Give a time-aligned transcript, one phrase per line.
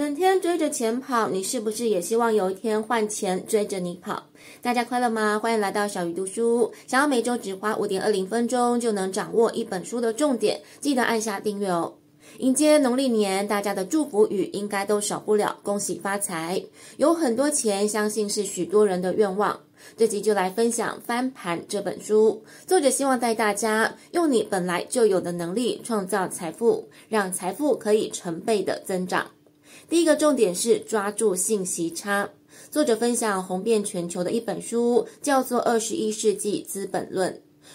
[0.00, 4.30] 整天追着钱跑，你是不是也希望有一天换钱追着你跑？
[4.62, 5.38] 大家快乐吗？
[5.38, 6.72] 欢迎来到小鱼读书。
[6.86, 11.92] 想要每周只花五点二零分钟就能掌握一本书的重点，记得按下订阅哦。
[12.38, 16.64] 迎接农历年，大家的祝福语应该都少不了恭喜发财，
[16.96, 19.60] 有很多钱，相信是许多人的愿望。
[19.98, 29.26] 这集就来分享《翻盘》这本书，作者希望带大家用你本来就有的能力创造财富，让财富可以成倍的增长。
[29.90, 32.30] 第一个重点是抓住信息差。
[32.70, 37.32] 作者分享红遍全球的一本书，叫做《二十一世纪资本论》。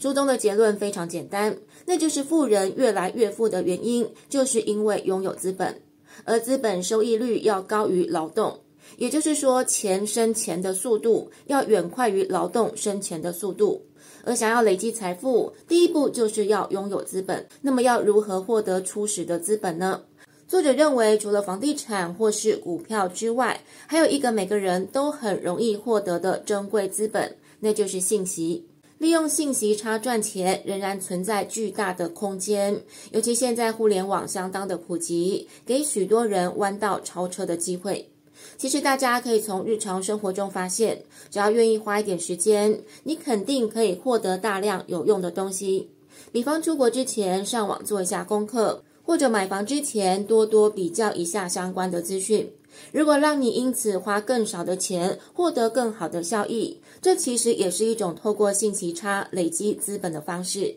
[0.00, 5.82] 书中的结论非常简单，那就是富人越来越富的原因，就是因为拥有资本，
[6.24, 8.60] 而资本收益率要高于劳动，
[8.98, 13.84] 也就是说，钱生钱的速度要远快于劳动生钱的速度。
[14.22, 17.44] 而想要累积财富，第一步就是要拥有资本。
[17.62, 20.02] 那么，要如何获得初始的资本呢？
[20.48, 28.64] 作者认为，除了房地产或是股票之外，还有一个每个人都很容易获得的珍贵资本，那就是信息。
[28.98, 32.80] 利用信息差赚钱，仍然存在巨大的空间。
[33.10, 38.08] 尤其现在互联网相当的普及，给许多人弯道超车的机会。
[38.56, 45.90] 其实大家可以从日常生活中发现，只要愿意花一点时间，你肯定可以获得大量有用的东西。
[46.30, 48.84] 比方出国之前上网做一下功课。
[49.06, 52.50] 或者买房之前多多比较一下相关的资讯，
[52.92, 60.76] 如果让你因此花更少的钱获得更好的效益，这其实也是一种透过信息差累积资本的方式。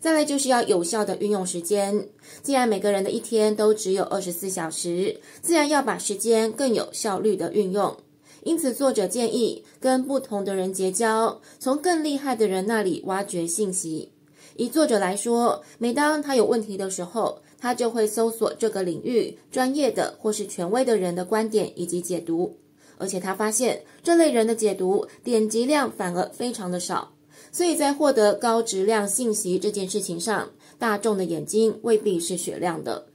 [0.00, 2.08] 再来就是要有效的运用时间，
[2.42, 7.96] 既然每个人的一天都只有二十四小时，自然要把时间更有效率的运用。
[8.42, 14.10] 因此，作者建议跟不同的人结交，从更厉害的人那里挖掘信息。
[14.56, 22.56] 以作者来说，每当他有问题的时候，他就会搜索这个领域专业的或是权威的人的观点以及解读，
[22.98, 27.14] 而且他发现这类人的解读点击量反而非常的少，
[27.52, 33.06] 所以在获得高质量信息这件事情上，大众的眼睛未必是雪亮的。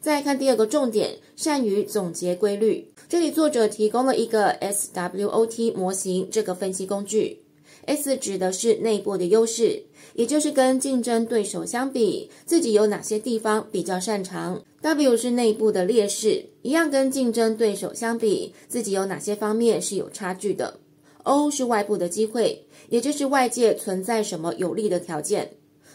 [0.00, 2.88] 再看第二个重点，善于总结规律。
[3.08, 7.42] 这里作者提供了一个 SWOT 模型这个分析工具。
[7.86, 9.82] S 指的是内部的优势，
[10.14, 14.62] 也就是跟竞争对手相比，自己有哪些地方比较擅长。
[14.80, 20.78] W 是内部的劣势，一样跟竞争对手相比，自己有哪些方面是有差距的。
[21.24, 25.52] O 是外部的机会，也就是外界存在什么有利的条件。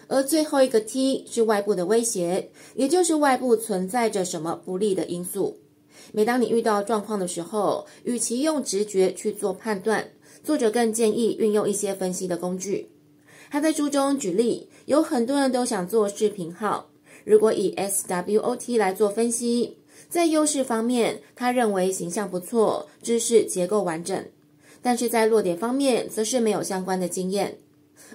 [0.08, 5.58] 而最后一个 T 是外部的威胁，也就是外部存在着什么不利的因素。
[6.14, 10.10] 每当你遇到状况的时候，与其用直觉去做判断。
[10.48, 12.88] 作者更建议运用一些分析的工具。
[13.50, 16.90] 他在书中举例，有很多人都想做视频号。
[17.26, 24.22] 如果以 SWOT 来做分析，在优势方面，他认为形象不错，知识结构完整；
[24.82, 27.58] 但是在弱点方面，则是没有相关的经验。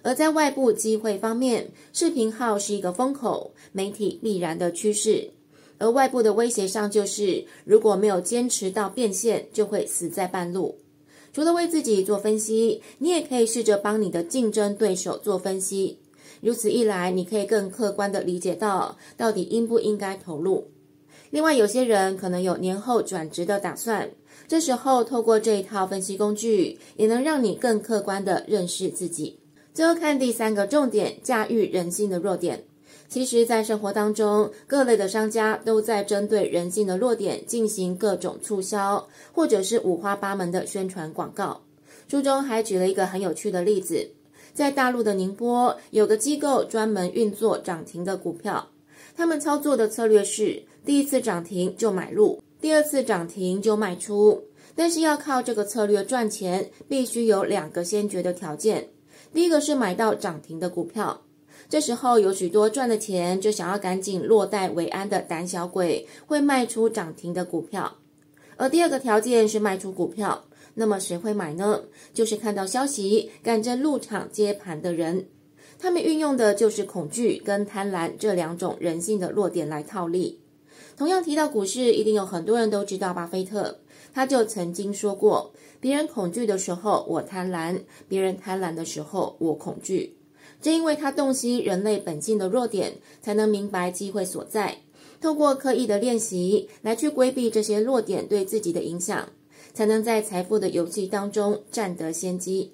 [0.00, 5.32] 而在外部机会方面，视频号是一个风口，媒体必然的趋势；
[5.76, 10.78] 而外部的威胁上，就是如果没有坚持到变现，就会死在半路。
[11.32, 15.98] 除了为自己做分析，你也可以试着帮你的竞争对手做分析。
[16.42, 20.70] 如此一来，你可以更客观地理解到到底应不应该投入。
[21.30, 24.10] 另外，有些人可能有年后转职的打算，
[24.46, 29.38] 这时候透过这一套分析工具，也能让你更客观地认识自己。
[29.72, 32.64] 最后看第三个重点：驾驭人性的弱点。
[33.12, 41.60] 其实，在生活当中，各类的商家都在针对人性的弱点进行各种促销，或者是五花八门的宣传广告。
[42.08, 44.08] 书中还举了一个很有趣的例子，
[44.54, 48.70] 在大陆的宁波，有个机构专门运作涨停的股票，
[49.14, 54.42] 他们操作的策略是：第一次涨停就买入，第二次涨停就卖出。
[54.74, 58.88] 但是要靠这个策略赚钱，必须有两个先决的条件：
[59.34, 61.20] 第一个是买到涨停的股票。
[61.68, 67.98] 这时候有许多赚了钱就想要赶紧落袋为安的胆小鬼会卖出涨停的股票，
[68.56, 70.44] 而第二个条件是卖出股票，
[70.74, 71.82] 那么谁会买呢？
[72.12, 75.26] 就是看到消息赶着入场接盘的人，
[75.78, 80.40] 他们运用的就是恐惧跟贪婪这两种人性的弱点来套利。
[80.96, 83.78] 同样提到股市，一定有很多人都知道巴菲特，
[84.12, 90.16] 他就曾经说过：别人恐惧的时候我贪婪，别人贪婪的时候我恐惧。
[90.62, 94.78] 正因为他洞悉人类本性的弱点，才能明白机会所在，
[95.20, 99.28] 透过刻意的练习来去规避这些弱点对自己的影响，
[99.74, 102.72] 才能在财富的游戏当中占得先机。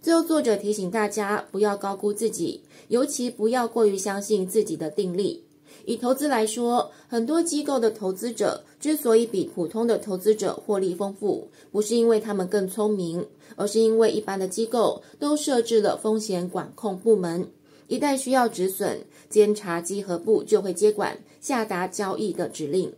[0.00, 5.44] 最后，作者提醒大家不要高估自己，尤其不要过于相信自己的定力，
[5.84, 17.48] 以投资来说，很多机构的投资者之所以比普通的投资者获利丰富，不是因为他们更聪明，而是因为一般的机构都设置了风险管控部门，
[17.88, 22.92] 一旦需要止损，监察稽核部就会接管，下达交易的指令。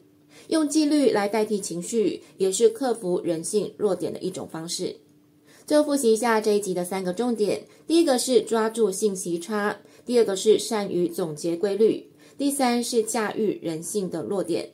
[0.48, 4.96] 用纪律来代替情绪，也是克服人性弱点的一种方式。
[5.64, 12.08] 最后复习一下这一集的三个重点：第一个是抓住信息差，第二个是善于总结规律，
[12.42, 14.70] 第三是驾驭人性的弱点。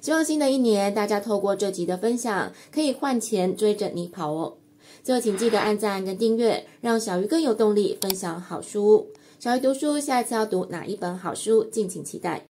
[0.00, 4.58] 希望新的一年大家透过这集的分享，可以换钱追着你跑哦。
[5.02, 9.08] 最后请记得按赞跟订阅，让小鱼更有动力分享好书。
[9.40, 11.64] 小鱼读书，下一次要读哪一本好书？
[11.64, 12.38] 敬请期待。